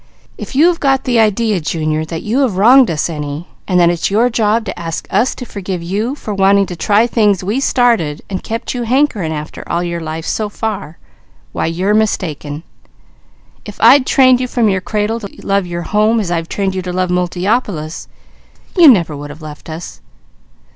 [0.35, 3.91] If you have got the idea, Junior, that you have wronged us any, and that
[3.91, 7.43] it's your job to ask us to forgive you for wanting to try the things
[7.43, 10.97] we started and kept you hankering after all your life so far,
[11.51, 12.63] why you're mistaken.
[13.63, 16.81] If I'd trained you from your cradle to love your home, as I've trained you
[16.81, 18.07] to love Multiopolis,
[18.75, 20.01] you never would have left us.